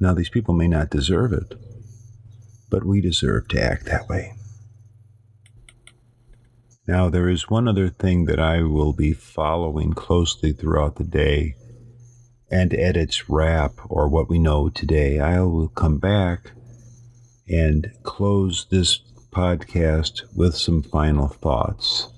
Now, 0.00 0.14
these 0.14 0.28
people 0.28 0.54
may 0.54 0.68
not 0.68 0.90
deserve 0.90 1.32
it, 1.32 1.54
but 2.70 2.84
we 2.84 3.00
deserve 3.00 3.48
to 3.48 3.62
act 3.62 3.86
that 3.86 4.08
way. 4.08 4.34
Now, 6.86 7.10
there 7.10 7.28
is 7.28 7.50
one 7.50 7.68
other 7.68 7.90
thing 7.90 8.24
that 8.26 8.40
I 8.40 8.62
will 8.62 8.92
be 8.92 9.12
following 9.12 9.92
closely 9.92 10.52
throughout 10.52 10.96
the 10.96 11.04
day, 11.04 11.56
and 12.50 12.72
at 12.72 12.96
its 12.96 13.28
wrap, 13.28 13.72
or 13.90 14.08
what 14.08 14.30
we 14.30 14.38
know 14.38 14.70
today, 14.70 15.18
I 15.20 15.40
will 15.42 15.68
come 15.68 15.98
back 15.98 16.52
and 17.48 17.90
close 18.02 18.66
this 18.70 19.00
podcast 19.30 20.22
with 20.34 20.54
some 20.54 20.82
final 20.82 21.28
thoughts. 21.28 22.08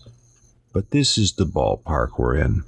But 0.73 0.91
this 0.91 1.19
is 1.19 1.33
the 1.33 1.45
ballpark 1.45 2.19
we're 2.19 2.37
in. 2.37 2.63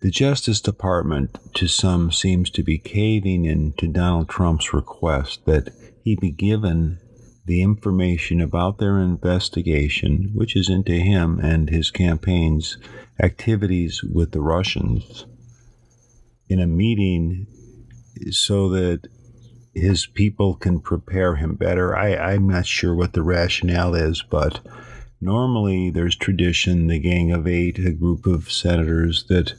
The 0.00 0.10
Justice 0.10 0.62
Department, 0.62 1.38
to 1.54 1.66
some, 1.68 2.10
seems 2.10 2.48
to 2.50 2.62
be 2.62 2.78
caving 2.78 3.44
in 3.44 3.74
to 3.74 3.86
Donald 3.86 4.30
Trump's 4.30 4.72
request 4.72 5.44
that 5.44 5.74
he 6.02 6.16
be 6.16 6.30
given 6.30 6.98
the 7.44 7.62
information 7.62 8.40
about 8.40 8.78
their 8.78 8.98
investigation, 8.98 10.30
which 10.34 10.56
is 10.56 10.70
into 10.70 10.92
him 10.92 11.38
and 11.38 11.68
his 11.68 11.90
campaign's 11.90 12.78
activities 13.22 14.02
with 14.02 14.32
the 14.32 14.40
Russians, 14.40 15.26
in 16.48 16.60
a 16.60 16.66
meeting 16.66 17.46
so 18.30 18.68
that 18.70 19.08
his 19.74 20.06
people 20.06 20.54
can 20.54 20.80
prepare 20.80 21.36
him 21.36 21.54
better. 21.54 21.96
I, 21.96 22.16
I'm 22.16 22.48
not 22.48 22.66
sure 22.66 22.94
what 22.94 23.12
the 23.12 23.22
rationale 23.22 23.94
is, 23.94 24.22
but 24.22 24.60
normally 25.20 25.90
there's 25.90 26.16
tradition, 26.16 26.88
the 26.88 26.98
Gang 26.98 27.30
of 27.30 27.46
Eight, 27.46 27.78
a 27.78 27.92
group 27.92 28.26
of 28.26 28.50
senators 28.50 29.24
that, 29.28 29.54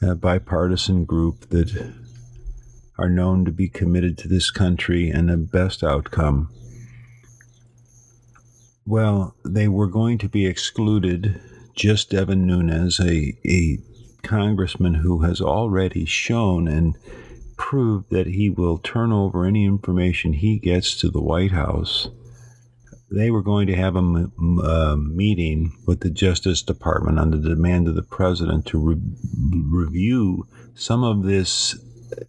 a 0.00 0.14
bipartisan 0.16 1.04
group 1.04 1.48
that 1.50 1.94
are 2.98 3.08
known 3.08 3.44
to 3.44 3.52
be 3.52 3.68
committed 3.68 4.18
to 4.18 4.28
this 4.28 4.50
country 4.50 5.08
and 5.08 5.28
the 5.28 5.36
best 5.36 5.84
outcome. 5.84 6.50
Well, 8.84 9.36
they 9.44 9.68
were 9.68 9.86
going 9.86 10.18
to 10.18 10.28
be 10.28 10.46
excluded. 10.46 11.40
Just 11.74 12.10
Devin 12.10 12.46
Nunes, 12.46 12.98
a, 12.98 13.38
a 13.46 13.78
congressman 14.22 14.94
who 14.94 15.20
has 15.20 15.40
already 15.40 16.04
shown 16.04 16.66
and 16.66 16.98
proved 17.56 18.10
that 18.10 18.26
he 18.26 18.50
will 18.50 18.78
turn 18.78 19.12
over 19.12 19.44
any 19.44 19.64
information 19.64 20.32
he 20.32 20.58
gets 20.58 20.98
to 21.00 21.10
the 21.10 21.22
White 21.22 21.52
House. 21.52 22.08
They 23.10 23.30
were 23.30 23.42
going 23.42 23.66
to 23.66 23.76
have 23.76 23.94
a 23.94 24.30
uh, 24.62 24.96
meeting 24.96 25.72
with 25.86 26.00
the 26.00 26.10
Justice 26.10 26.62
Department 26.62 27.18
on 27.18 27.30
the 27.30 27.38
demand 27.38 27.88
of 27.88 27.94
the 27.94 28.02
president 28.02 28.66
to 28.66 28.78
re- 28.78 29.00
review 29.70 30.46
some 30.74 31.04
of 31.04 31.24
this 31.24 31.78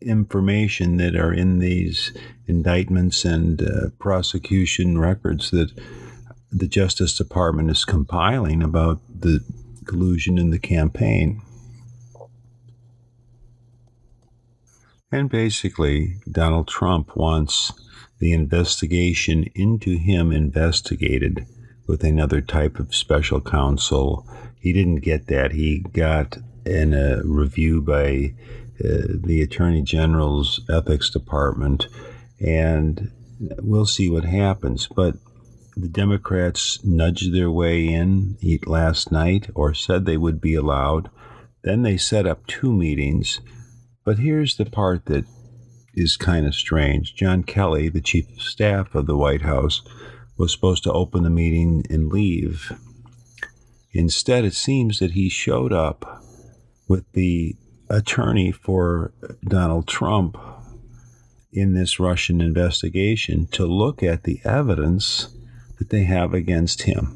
information 0.02 0.98
that 0.98 1.16
are 1.16 1.34
in 1.34 1.60
these 1.60 2.12
indictments 2.48 3.26
and 3.26 3.62
uh, 3.62 3.90
prosecution 4.00 4.98
records 4.98 5.52
that 5.52 5.72
the 6.52 6.68
Justice 6.68 7.18
Department 7.18 7.72
is 7.72 7.86
compiling 7.86 8.62
about 8.62 9.00
the 9.10 9.40
collusion 9.86 10.38
in 10.38 10.52
the 10.52 10.60
campaign. 10.60 11.42
And 15.14 15.30
basically, 15.30 16.16
Donald 16.32 16.68
Trump 16.68 17.16
wants 17.16 17.72
the 18.18 18.34
investigation 18.34 19.44
into 19.54 19.96
him 19.96 20.32
investigated 20.32 21.46
with 21.86 22.04
another 22.04 22.42
type 22.42 22.80
of 22.80 22.96
special 22.96 23.40
counsel. 23.40 24.28
He 24.60 24.74
didn't 24.74 25.02
get 25.02 25.28
that. 25.28 25.52
He 25.52 25.86
got 25.94 26.40
in 26.66 26.96
a 26.96 27.22
review 27.24 27.80
by 27.80 28.34
uh, 28.84 29.06
the 29.24 29.44
Attorney 29.44 29.84
General's 29.84 30.62
Ethics 30.68 31.12
Department, 31.12 31.86
and 32.40 33.12
we'll 33.62 33.86
see 33.86 34.10
what 34.10 34.26
happens. 34.26 34.88
But 34.88 35.18
the 35.78 35.90
Democrats 35.90 36.84
nudged 36.84 37.36
their 37.36 37.52
way 37.52 37.88
in 37.88 38.36
last 38.66 39.12
night 39.12 39.52
or 39.54 39.76
said 39.76 40.06
they 40.08 40.18
would 40.18 40.42
be 40.42 40.56
allowed. 40.56 41.12
Then 41.62 41.84
they 41.84 41.98
set 41.98 42.26
up 42.26 42.48
two 42.48 42.74
meetings 42.74 43.42
but 44.06 44.20
here's 44.20 44.58
the 44.58 44.66
part 44.66 45.06
that 45.06 45.26
is 45.96 46.18
kind 46.18 46.46
of 46.46 46.56
strange. 46.56 47.16
John 47.16 47.44
Kelly, 47.44 47.90
the 47.90 48.02
chief 48.02 48.30
of 48.32 48.42
staff 48.42 48.96
of 48.96 49.06
the 49.06 49.18
White 49.18 49.44
House, 49.44 49.82
was 50.38 50.52
supposed 50.52 50.84
to 50.84 50.92
open 50.92 51.24
the 51.24 51.30
meeting 51.30 51.86
and 51.90 52.10
leave. 52.10 52.72
Instead, 53.92 54.44
it 54.44 54.56
seems 54.56 55.00
that 55.00 55.12
he 55.12 55.30
showed 55.30 55.72
up 55.72 56.24
with 56.88 57.06
the 57.14 57.56
attorney 57.90 58.52
for 58.52 59.14
Donald 59.48 59.88
Trump 59.88 60.38
in 61.52 61.74
this 61.74 62.00
Russian 62.00 62.42
investigation 62.42 63.46
to 63.52 63.66
look 63.68 64.02
at 64.02 64.24
the 64.24 64.42
evidence 64.44 65.36
that 65.78 65.90
they 65.90 66.04
have 66.04 66.34
against 66.34 66.84
him. 66.84 67.16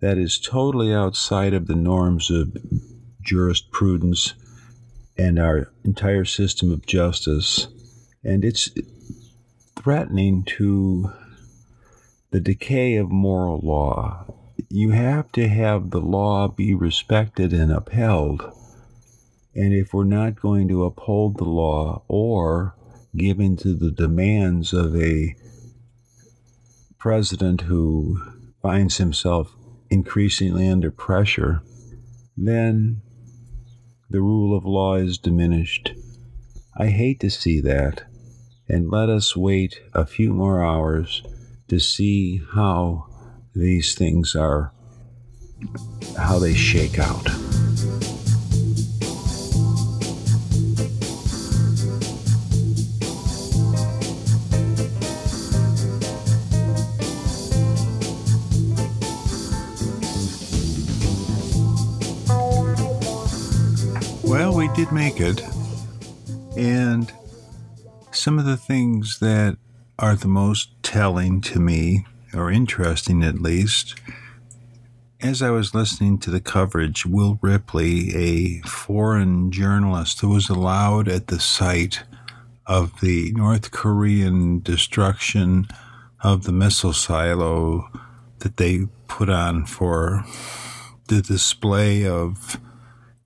That 0.00 0.18
is 0.18 0.38
totally 0.38 0.92
outside 0.92 1.54
of 1.54 1.68
the 1.68 1.76
norms 1.76 2.30
of 2.30 2.56
jurisprudence 3.22 4.34
and 5.16 5.38
our 5.38 5.70
entire 5.84 6.24
system 6.24 6.72
of 6.72 6.86
justice. 6.86 7.68
And 8.24 8.44
it's 8.44 8.70
threatening 9.76 10.44
to 10.58 11.12
the 12.30 12.40
decay 12.40 12.96
of 12.96 13.10
moral 13.10 13.60
law. 13.62 14.26
You 14.68 14.90
have 14.90 15.32
to 15.32 15.48
have 15.48 15.90
the 15.90 16.00
law 16.00 16.48
be 16.48 16.74
respected 16.74 17.52
and 17.52 17.72
upheld. 17.72 18.42
And 19.54 19.72
if 19.74 19.92
we're 19.92 20.04
not 20.04 20.40
going 20.40 20.68
to 20.68 20.84
uphold 20.84 21.38
the 21.38 21.44
law 21.44 22.02
or 22.06 22.76
give 23.16 23.40
in 23.40 23.56
to 23.56 23.74
the 23.74 23.90
demands 23.90 24.72
of 24.72 24.94
a 24.94 25.34
president 26.98 27.62
who 27.62 28.20
finds 28.62 28.98
himself 28.98 29.52
increasingly 29.88 30.68
under 30.68 30.90
pressure, 30.90 31.62
then 32.36 33.02
the 34.10 34.20
rule 34.20 34.56
of 34.56 34.64
law 34.64 34.96
is 34.96 35.18
diminished. 35.18 35.92
I 36.76 36.88
hate 36.88 37.20
to 37.20 37.30
see 37.30 37.60
that, 37.60 38.04
and 38.68 38.90
let 38.90 39.08
us 39.08 39.36
wait 39.36 39.80
a 39.94 40.04
few 40.04 40.32
more 40.34 40.64
hours 40.64 41.22
to 41.68 41.78
see 41.78 42.42
how 42.52 43.06
these 43.54 43.94
things 43.94 44.34
are, 44.34 44.72
how 46.16 46.40
they 46.40 46.54
shake 46.54 46.98
out. 46.98 47.28
Did 64.74 64.92
make 64.92 65.20
it. 65.20 65.42
And 66.56 67.12
some 68.12 68.38
of 68.38 68.44
the 68.44 68.56
things 68.56 69.18
that 69.18 69.56
are 69.98 70.14
the 70.14 70.28
most 70.28 70.70
telling 70.82 71.40
to 71.42 71.58
me, 71.58 72.06
or 72.34 72.50
interesting 72.50 73.22
at 73.22 73.40
least, 73.40 73.94
as 75.20 75.42
I 75.42 75.50
was 75.50 75.74
listening 75.74 76.18
to 76.18 76.30
the 76.30 76.40
coverage, 76.40 77.04
Will 77.04 77.38
Ripley, 77.42 78.14
a 78.14 78.60
foreign 78.66 79.52
journalist 79.52 80.20
who 80.20 80.30
was 80.30 80.48
allowed 80.48 81.08
at 81.08 81.26
the 81.26 81.40
site 81.40 82.02
of 82.66 83.00
the 83.00 83.32
North 83.32 83.70
Korean 83.70 84.60
destruction 84.60 85.66
of 86.22 86.44
the 86.44 86.52
missile 86.52 86.92
silo 86.92 87.88
that 88.38 88.56
they 88.56 88.86
put 89.08 89.28
on 89.28 89.66
for 89.66 90.24
the 91.08 91.20
display 91.20 92.06
of 92.06 92.58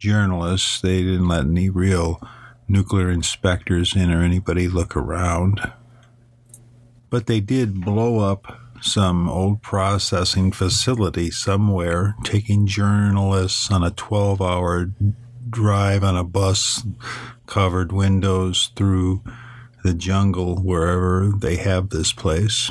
journalists. 0.04 0.82
They 0.82 1.02
didn't 1.02 1.28
let 1.28 1.46
any 1.46 1.70
real 1.70 2.20
nuclear 2.68 3.10
inspectors 3.10 3.96
in 3.96 4.12
or 4.12 4.22
anybody 4.22 4.68
look 4.68 4.94
around. 4.94 5.72
But 7.08 7.26
they 7.26 7.40
did 7.40 7.80
blow 7.80 8.18
up 8.18 8.60
some 8.82 9.30
old 9.30 9.62
processing 9.62 10.52
facility 10.52 11.30
somewhere, 11.30 12.16
taking 12.22 12.66
journalists 12.66 13.70
on 13.70 13.82
a 13.82 13.90
12 13.90 14.42
hour 14.42 14.92
drive 15.48 16.04
on 16.04 16.16
a 16.16 16.24
bus, 16.24 16.84
covered 17.46 17.90
windows 17.90 18.72
through 18.76 19.22
the 19.84 19.94
jungle 19.94 20.56
wherever 20.56 21.32
they 21.38 21.56
have 21.56 21.88
this 21.88 22.12
place. 22.12 22.70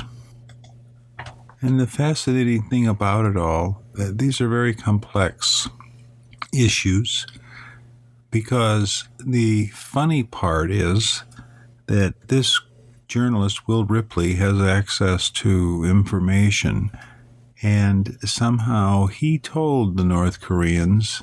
And 1.60 1.80
the 1.80 1.88
fascinating 1.88 2.68
thing 2.68 2.86
about 2.86 3.24
it 3.24 3.36
all, 3.36 3.82
these 3.94 4.40
are 4.40 4.48
very 4.48 4.74
complex 4.74 5.68
issues 6.62 7.26
because 8.30 9.08
the 9.24 9.68
funny 9.68 10.22
part 10.22 10.70
is 10.70 11.22
that 11.86 12.28
this 12.28 12.60
journalist, 13.06 13.68
Will 13.68 13.84
Ripley, 13.84 14.34
has 14.34 14.60
access 14.60 15.30
to 15.30 15.84
information, 15.84 16.90
and 17.62 18.18
somehow 18.22 19.06
he 19.06 19.38
told 19.38 19.96
the 19.96 20.04
North 20.04 20.40
Koreans 20.40 21.22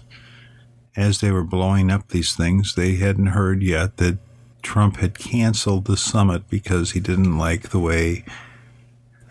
as 0.95 1.19
they 1.19 1.31
were 1.31 1.43
blowing 1.43 1.89
up 1.89 2.09
these 2.09 2.35
things, 2.35 2.75
they 2.75 2.95
hadn't 2.95 3.27
heard 3.27 3.63
yet 3.63 3.97
that 3.97 4.17
Trump 4.61 4.97
had 4.97 5.17
canceled 5.17 5.85
the 5.85 5.97
summit 5.97 6.49
because 6.49 6.91
he 6.91 6.99
didn't 6.99 7.37
like 7.37 7.69
the 7.69 7.79
way 7.79 8.23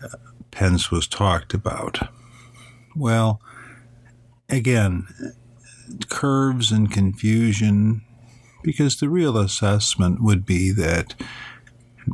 uh, 0.03 0.09
Pence 0.49 0.91
was 0.91 1.07
talked 1.07 1.53
about. 1.53 1.99
Well, 2.95 3.41
again, 4.49 5.07
curves 6.09 6.71
and 6.71 6.91
confusion 6.91 8.01
because 8.63 8.99
the 8.99 9.09
real 9.09 9.37
assessment 9.37 10.21
would 10.21 10.45
be 10.45 10.71
that 10.71 11.15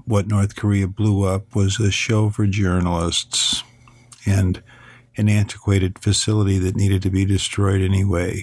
what 0.06 0.28
North 0.28 0.56
Korea 0.56 0.88
blew 0.88 1.24
up 1.24 1.56
was 1.56 1.80
a 1.80 1.92
show 1.92 2.30
for 2.30 2.46
journalists 2.46 3.64
and 4.26 4.62
an 5.16 5.30
antiquated 5.30 6.00
facility 6.00 6.58
that 6.60 6.76
needed 6.76 7.02
to 7.02 7.10
be 7.10 7.26
destroyed 7.26 7.82
anyway. 7.82 8.40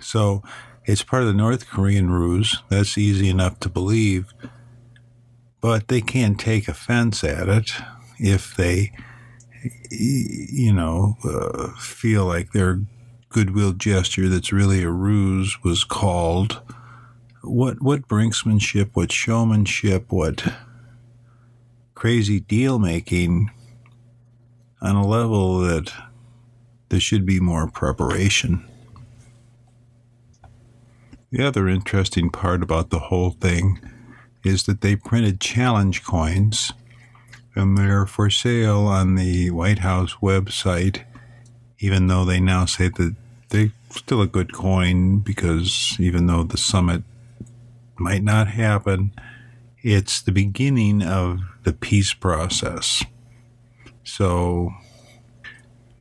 So 0.00 0.42
it's 0.84 1.02
part 1.02 1.22
of 1.22 1.28
the 1.28 1.34
North 1.34 1.68
Korean 1.68 2.10
ruse. 2.10 2.62
That's 2.68 2.98
easy 2.98 3.28
enough 3.28 3.60
to 3.60 3.68
believe. 3.68 4.32
But 5.60 5.88
they 5.88 6.00
can't 6.00 6.38
take 6.38 6.68
offense 6.68 7.24
at 7.24 7.48
it. 7.48 7.72
if 8.18 8.56
they, 8.56 8.92
you 9.90 10.72
know, 10.72 11.16
uh, 11.24 11.68
feel 11.78 12.24
like 12.24 12.52
their 12.52 12.80
goodwill 13.28 13.72
gesture 13.72 14.28
that's 14.28 14.52
really 14.52 14.82
a 14.82 14.90
ruse 14.90 15.62
was 15.62 15.84
called. 15.84 16.60
What 17.42 17.82
what 17.82 18.08
brinksmanship, 18.08 18.90
what 18.94 19.12
showmanship, 19.12 20.06
what 20.10 20.54
crazy 21.94 22.40
deal 22.40 22.78
making 22.78 23.50
on 24.80 24.96
a 24.96 25.06
level 25.06 25.58
that 25.60 25.92
there 26.88 27.00
should 27.00 27.26
be 27.26 27.40
more 27.40 27.68
preparation. 27.68 28.64
The 31.30 31.44
other 31.44 31.68
interesting 31.68 32.30
part 32.30 32.62
about 32.62 32.90
the 32.90 32.98
whole 32.98 33.30
thing 33.30 33.80
is 34.44 34.64
that 34.64 34.80
they 34.80 34.94
printed 34.94 35.40
challenge 35.40 36.04
coins 36.04 36.72
and 37.56 37.76
they're 37.76 38.06
for 38.06 38.30
sale 38.30 38.80
on 38.86 39.14
the 39.14 39.50
White 39.50 39.78
House 39.80 40.16
website, 40.22 41.04
even 41.78 42.06
though 42.06 42.24
they 42.24 42.40
now 42.40 42.64
say 42.64 42.88
that 42.88 43.14
they're 43.50 43.72
still 43.90 44.20
a 44.20 44.26
good 44.26 44.52
coin 44.52 45.18
because 45.18 45.96
even 45.98 46.26
though 46.26 46.42
the 46.42 46.56
summit 46.56 47.02
might 47.96 48.22
not 48.22 48.48
happen, 48.48 49.12
it's 49.82 50.20
the 50.20 50.32
beginning 50.32 51.02
of 51.02 51.40
the 51.64 51.72
peace 51.72 52.12
process. 52.12 53.04
So, 54.04 54.72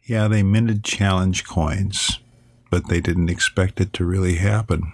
yeah, 0.03 0.27
they 0.27 0.43
minted 0.43 0.83
challenge 0.83 1.45
coins, 1.45 2.19
but 2.69 2.87
they 2.87 2.99
didn't 2.99 3.29
expect 3.29 3.79
it 3.79 3.93
to 3.93 4.05
really 4.05 4.35
happen. 4.35 4.91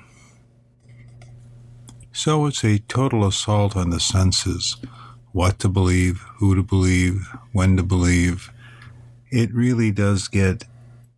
So 2.14 2.46
it's 2.46 2.64
a 2.64 2.80
total 2.80 3.26
assault 3.26 3.76
on 3.76 3.90
the 3.90 4.00
senses 4.00 4.78
what 5.32 5.60
to 5.60 5.70
believe, 5.70 6.26
who 6.38 6.56
to 6.56 6.64
believe, 6.64 7.28
when 7.54 7.78
to 7.78 7.84
believe. 7.84 8.52
It 9.30 9.54
really 9.54 9.92
does 9.92 10.28
get 10.28 10.66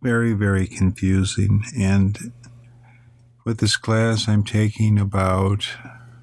very, 0.04 0.34
very 0.34 0.66
confusing. 0.66 1.64
And 1.78 2.30
with 3.46 3.56
this 3.56 3.78
class 3.78 4.28
I'm 4.28 4.44
taking 4.44 4.98
about 4.98 5.66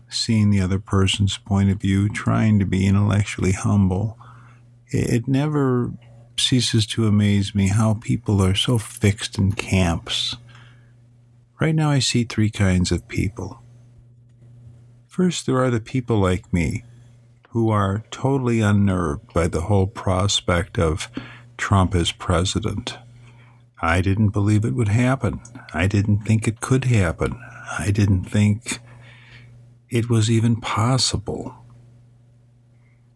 seeing 0.07 0.51
the 0.51 0.61
other 0.61 0.77
person's 0.77 1.39
point 1.39 1.71
of 1.71 1.81
view, 1.81 2.07
trying 2.07 2.59
to 2.59 2.65
be 2.65 2.85
intellectually 2.85 3.53
humble, 3.53 4.19
it 4.89 5.27
never 5.27 5.91
ceases 6.37 6.85
to 6.85 7.07
amaze 7.07 7.55
me 7.55 7.69
how 7.69 7.95
people 7.95 8.39
are 8.39 8.53
so 8.53 8.77
fixed 8.77 9.39
in 9.39 9.53
camps. 9.53 10.35
Right 11.59 11.73
now, 11.73 11.89
I 11.89 11.99
see 11.99 12.23
three 12.23 12.51
kinds 12.51 12.91
of 12.91 13.07
people. 13.07 13.63
First, 15.07 15.47
there 15.47 15.57
are 15.57 15.71
the 15.71 15.79
people 15.79 16.19
like 16.19 16.53
me 16.53 16.83
who 17.49 17.71
are 17.71 18.03
totally 18.11 18.61
unnerved 18.61 19.33
by 19.33 19.47
the 19.47 19.61
whole 19.61 19.87
prospect 19.87 20.77
of 20.77 21.09
Trump 21.57 21.95
as 21.95 22.11
president. 22.11 22.99
I 23.81 24.01
didn't 24.01 24.29
believe 24.29 24.63
it 24.63 24.75
would 24.75 24.89
happen. 24.89 25.41
I 25.73 25.87
didn't 25.87 26.19
think 26.19 26.47
it 26.47 26.61
could 26.61 26.85
happen. 26.85 27.41
I 27.79 27.91
didn't 27.91 28.25
think 28.25 28.79
it 29.89 30.09
was 30.09 30.29
even 30.29 30.61
possible. 30.61 31.55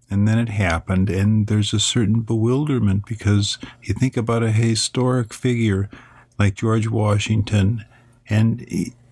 And 0.10 0.28
then 0.28 0.38
it 0.38 0.50
happened, 0.50 1.10
and 1.10 1.48
there's 1.48 1.74
a 1.74 1.80
certain 1.80 2.22
bewilderment 2.22 3.06
because 3.06 3.58
you 3.84 3.94
think 3.94 4.18
about 4.18 4.44
a 4.44 4.52
historic 4.52 5.34
figure 5.34 5.90
like 6.38 6.56
George 6.56 6.88
Washington, 6.88 7.86
and 8.30 8.62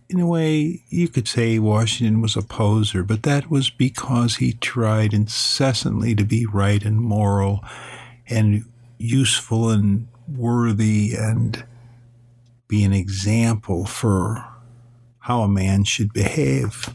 in 0.10 0.20
a 0.20 0.28
way, 0.28 0.84
you 0.90 1.08
could 1.08 1.28
say 1.28 1.58
Washington 1.58 2.22
was 2.22 2.36
a 2.36 2.42
poser, 2.42 3.04
but 3.04 3.24
that 3.24 3.50
was 3.50 3.70
because 3.70 4.36
he 4.36 4.54
tried 4.54 5.14
incessantly 5.14 6.14
to 6.16 6.24
be 6.24 6.46
right 6.46 6.84
and 6.84 7.02
moral 7.02 7.64
and 8.28 8.66
useful 8.98 9.70
and 9.70 10.08
worthy 10.28 11.14
and 11.16 11.66
be 12.68 12.84
an 12.84 12.94
example 12.94 13.86
for 13.86 14.46
how 15.20 15.42
a 15.42 15.48
man 15.48 15.84
should 15.84 16.14
behave. 16.14 16.94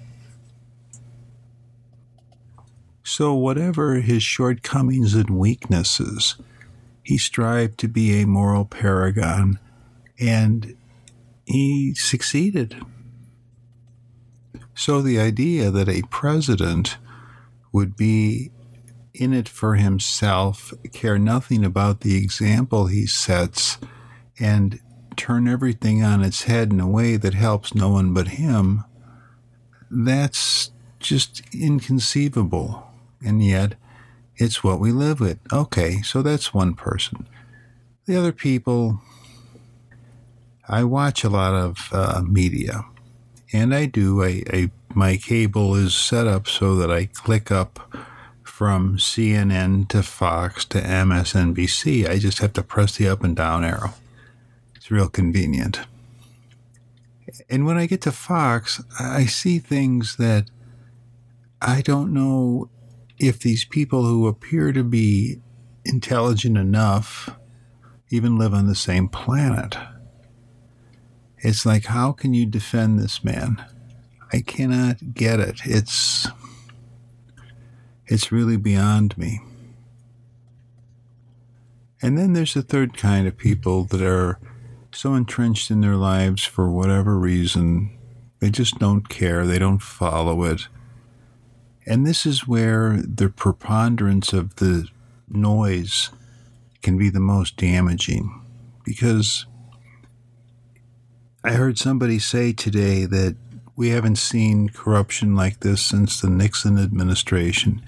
So, 3.02 3.34
whatever 3.34 3.96
his 3.96 4.22
shortcomings 4.22 5.14
and 5.14 5.30
weaknesses, 5.30 6.36
he 7.02 7.16
strived 7.16 7.78
to 7.78 7.88
be 7.88 8.20
a 8.20 8.26
moral 8.26 8.66
paragon 8.66 9.58
and 10.20 10.76
he 11.46 11.94
succeeded. 11.94 12.76
So 14.74 15.00
the 15.00 15.18
idea 15.18 15.70
that 15.70 15.88
a 15.88 16.02
president 16.10 16.98
would 17.72 17.96
be 17.96 18.50
in 19.18 19.32
it 19.32 19.48
for 19.48 19.74
himself, 19.74 20.72
care 20.92 21.18
nothing 21.18 21.64
about 21.64 22.00
the 22.00 22.16
example 22.16 22.86
he 22.86 23.06
sets, 23.06 23.78
and 24.38 24.80
turn 25.16 25.48
everything 25.48 26.02
on 26.02 26.22
its 26.22 26.44
head 26.44 26.72
in 26.72 26.80
a 26.80 26.88
way 26.88 27.16
that 27.16 27.34
helps 27.34 27.74
no 27.74 27.88
one 27.90 28.14
but 28.14 28.28
him, 28.28 28.84
that's 29.90 30.70
just 31.00 31.42
inconceivable. 31.54 32.86
And 33.24 33.44
yet, 33.44 33.74
it's 34.36 34.62
what 34.62 34.78
we 34.78 34.92
live 34.92 35.20
with. 35.20 35.38
Okay, 35.52 36.00
so 36.02 36.22
that's 36.22 36.54
one 36.54 36.74
person. 36.74 37.26
The 38.06 38.16
other 38.16 38.32
people, 38.32 39.00
I 40.68 40.84
watch 40.84 41.24
a 41.24 41.28
lot 41.28 41.54
of 41.54 41.88
uh, 41.92 42.22
media 42.24 42.84
and 43.52 43.74
I 43.74 43.86
do. 43.86 44.22
I, 44.22 44.42
I 44.50 44.70
my 44.94 45.16
cable 45.16 45.74
is 45.74 45.94
set 45.94 46.26
up 46.26 46.48
so 46.48 46.74
that 46.76 46.90
I 46.90 47.06
click 47.06 47.50
up 47.50 47.94
from 48.58 48.96
CNN 48.96 49.86
to 49.86 50.02
Fox 50.02 50.64
to 50.64 50.80
MSNBC. 50.80 52.08
I 52.08 52.18
just 52.18 52.40
have 52.40 52.52
to 52.54 52.62
press 52.64 52.96
the 52.96 53.06
up 53.08 53.22
and 53.22 53.36
down 53.36 53.64
arrow. 53.64 53.94
It's 54.74 54.90
real 54.90 55.08
convenient. 55.08 55.82
And 57.48 57.64
when 57.64 57.76
I 57.76 57.86
get 57.86 58.00
to 58.00 58.10
Fox, 58.10 58.82
I 58.98 59.26
see 59.26 59.60
things 59.60 60.16
that 60.16 60.50
I 61.62 61.82
don't 61.82 62.12
know 62.12 62.68
if 63.16 63.38
these 63.38 63.64
people 63.64 64.02
who 64.02 64.26
appear 64.26 64.72
to 64.72 64.82
be 64.82 65.38
intelligent 65.84 66.58
enough 66.58 67.30
even 68.10 68.38
live 68.38 68.54
on 68.54 68.66
the 68.66 68.74
same 68.74 69.08
planet. 69.08 69.76
It's 71.38 71.64
like, 71.64 71.84
how 71.84 72.10
can 72.10 72.34
you 72.34 72.44
defend 72.44 72.98
this 72.98 73.22
man? 73.22 73.64
I 74.32 74.40
cannot 74.40 75.14
get 75.14 75.38
it. 75.38 75.60
It's 75.64 76.26
it's 78.08 78.32
really 78.32 78.56
beyond 78.56 79.16
me. 79.16 79.40
And 82.00 82.16
then 82.16 82.32
there's 82.32 82.54
the 82.54 82.62
third 82.62 82.96
kind 82.96 83.26
of 83.26 83.36
people 83.36 83.84
that 83.84 84.02
are 84.02 84.38
so 84.92 85.14
entrenched 85.14 85.70
in 85.70 85.80
their 85.80 85.96
lives 85.96 86.44
for 86.44 86.70
whatever 86.70 87.18
reason, 87.18 87.96
they 88.40 88.50
just 88.50 88.78
don't 88.78 89.08
care, 89.08 89.46
they 89.46 89.58
don't 89.58 89.82
follow 89.82 90.44
it. 90.44 90.68
And 91.86 92.06
this 92.06 92.24
is 92.24 92.48
where 92.48 93.00
the 93.02 93.28
preponderance 93.28 94.32
of 94.32 94.56
the 94.56 94.88
noise 95.28 96.10
can 96.82 96.96
be 96.96 97.10
the 97.10 97.20
most 97.20 97.56
damaging 97.56 98.42
because 98.84 99.46
I 101.44 101.52
heard 101.52 101.78
somebody 101.78 102.18
say 102.18 102.52
today 102.52 103.04
that 103.04 103.36
we 103.78 103.90
haven't 103.90 104.16
seen 104.16 104.68
corruption 104.68 105.36
like 105.36 105.60
this 105.60 105.80
since 105.80 106.20
the 106.20 106.28
Nixon 106.28 106.80
administration, 106.80 107.80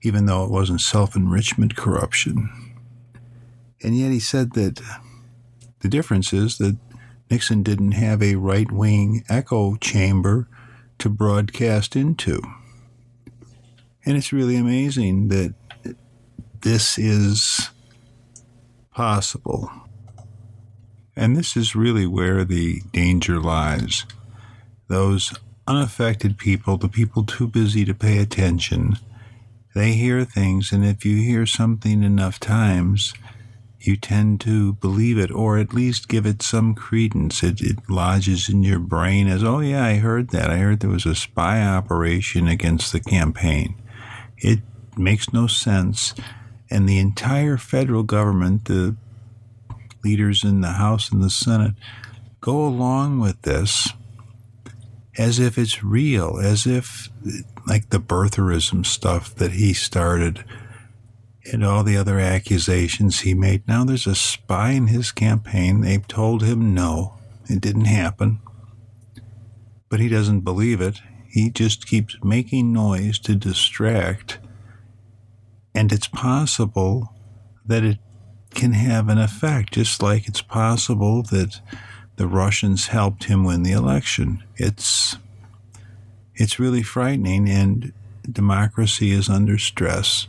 even 0.00 0.26
though 0.26 0.44
it 0.44 0.50
wasn't 0.50 0.80
self 0.80 1.16
enrichment 1.16 1.74
corruption. 1.74 2.50
And 3.82 3.98
yet 3.98 4.12
he 4.12 4.20
said 4.20 4.52
that 4.52 4.80
the 5.80 5.88
difference 5.88 6.32
is 6.32 6.58
that 6.58 6.76
Nixon 7.32 7.64
didn't 7.64 7.92
have 7.92 8.22
a 8.22 8.36
right 8.36 8.70
wing 8.70 9.24
echo 9.28 9.74
chamber 9.74 10.46
to 10.98 11.08
broadcast 11.08 11.96
into. 11.96 12.40
And 14.06 14.16
it's 14.16 14.32
really 14.32 14.54
amazing 14.54 15.28
that 15.28 15.52
this 16.60 16.96
is 16.96 17.70
possible. 18.92 19.68
And 21.16 21.36
this 21.36 21.56
is 21.56 21.74
really 21.74 22.06
where 22.06 22.44
the 22.44 22.82
danger 22.92 23.40
lies. 23.40 24.06
Those 24.88 25.32
unaffected 25.66 26.38
people, 26.38 26.76
the 26.76 26.88
people 26.88 27.24
too 27.24 27.46
busy 27.46 27.84
to 27.84 27.94
pay 27.94 28.18
attention, 28.18 28.98
they 29.74 29.92
hear 29.92 30.24
things, 30.24 30.72
and 30.72 30.84
if 30.84 31.04
you 31.04 31.16
hear 31.16 31.46
something 31.46 32.02
enough 32.02 32.38
times, 32.38 33.12
you 33.80 33.96
tend 33.96 34.40
to 34.40 34.74
believe 34.74 35.18
it 35.18 35.30
or 35.30 35.58
at 35.58 35.74
least 35.74 36.08
give 36.08 36.24
it 36.26 36.42
some 36.42 36.74
credence. 36.74 37.42
It, 37.42 37.60
it 37.60 37.78
lodges 37.90 38.48
in 38.48 38.62
your 38.62 38.78
brain 38.78 39.28
as, 39.28 39.42
oh, 39.42 39.60
yeah, 39.60 39.84
I 39.84 39.96
heard 39.96 40.30
that. 40.30 40.48
I 40.48 40.56
heard 40.56 40.80
there 40.80 40.90
was 40.90 41.06
a 41.06 41.14
spy 41.14 41.62
operation 41.62 42.48
against 42.48 42.92
the 42.92 43.00
campaign. 43.00 43.74
It 44.38 44.60
makes 44.96 45.32
no 45.32 45.46
sense. 45.46 46.14
And 46.70 46.88
the 46.88 46.98
entire 46.98 47.56
federal 47.56 48.04
government, 48.04 48.66
the 48.66 48.96
leaders 50.02 50.44
in 50.44 50.60
the 50.60 50.72
House 50.72 51.10
and 51.10 51.22
the 51.22 51.30
Senate 51.30 51.74
go 52.40 52.66
along 52.66 53.20
with 53.20 53.42
this 53.42 53.88
as 55.16 55.38
if 55.38 55.58
it's 55.58 55.84
real, 55.84 56.38
as 56.38 56.66
if 56.66 57.08
like 57.66 57.90
the 57.90 58.00
birtherism 58.00 58.84
stuff 58.84 59.34
that 59.36 59.52
he 59.52 59.72
started 59.72 60.44
and 61.52 61.64
all 61.64 61.84
the 61.84 61.96
other 61.96 62.18
accusations 62.18 63.20
he 63.20 63.34
made. 63.34 63.66
Now 63.68 63.84
there's 63.84 64.06
a 64.06 64.14
spy 64.14 64.70
in 64.70 64.88
his 64.88 65.12
campaign. 65.12 65.80
They've 65.80 66.06
told 66.06 66.42
him 66.42 66.74
no, 66.74 67.18
it 67.48 67.60
didn't 67.60 67.84
happen. 67.84 68.40
But 69.88 70.00
he 70.00 70.08
doesn't 70.08 70.40
believe 70.40 70.80
it. 70.80 71.00
He 71.28 71.50
just 71.50 71.86
keeps 71.86 72.16
making 72.22 72.72
noise 72.72 73.18
to 73.20 73.34
distract. 73.34 74.38
And 75.74 75.92
it's 75.92 76.08
possible 76.08 77.12
that 77.66 77.84
it 77.84 77.98
can 78.54 78.72
have 78.72 79.08
an 79.08 79.18
effect, 79.18 79.74
just 79.74 80.02
like 80.02 80.28
it's 80.28 80.42
possible 80.42 81.22
that 81.24 81.60
the 82.16 82.26
Russians 82.26 82.88
helped 82.88 83.24
him 83.24 83.44
win 83.44 83.62
the 83.62 83.72
election. 83.72 84.42
It's 84.56 85.16
it's 86.36 86.58
really 86.58 86.82
frightening 86.82 87.48
and 87.48 87.92
democracy 88.30 89.12
is 89.12 89.28
under 89.28 89.58
stress 89.58 90.26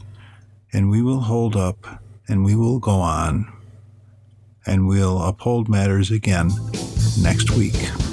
and 0.71 0.89
we 0.89 1.01
will 1.01 1.21
hold 1.21 1.55
up 1.55 2.01
and 2.27 2.43
we 2.43 2.55
will 2.55 2.79
go 2.79 2.99
on 2.99 3.51
and 4.65 4.87
we'll 4.87 5.21
uphold 5.21 5.69
matters 5.69 6.11
again 6.11 6.51
next 7.21 7.51
week. 7.51 8.04